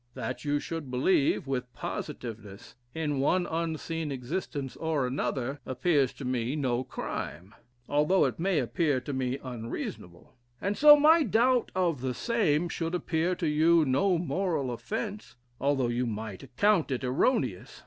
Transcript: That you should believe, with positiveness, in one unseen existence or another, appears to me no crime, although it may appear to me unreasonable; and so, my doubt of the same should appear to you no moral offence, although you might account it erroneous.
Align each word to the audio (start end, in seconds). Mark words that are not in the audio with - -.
That 0.15 0.43
you 0.43 0.59
should 0.59 0.89
believe, 0.89 1.45
with 1.45 1.71
positiveness, 1.75 2.73
in 2.95 3.19
one 3.19 3.45
unseen 3.45 4.11
existence 4.11 4.75
or 4.75 5.05
another, 5.05 5.59
appears 5.63 6.11
to 6.13 6.25
me 6.25 6.55
no 6.55 6.83
crime, 6.83 7.53
although 7.87 8.25
it 8.25 8.39
may 8.39 8.57
appear 8.57 8.99
to 8.99 9.13
me 9.13 9.37
unreasonable; 9.43 10.33
and 10.59 10.75
so, 10.75 10.97
my 10.97 11.21
doubt 11.21 11.71
of 11.75 12.01
the 12.01 12.15
same 12.15 12.67
should 12.67 12.95
appear 12.95 13.35
to 13.35 13.47
you 13.47 13.85
no 13.85 14.17
moral 14.17 14.71
offence, 14.73 15.35
although 15.59 15.87
you 15.87 16.07
might 16.07 16.41
account 16.41 16.89
it 16.89 17.03
erroneous. 17.03 17.79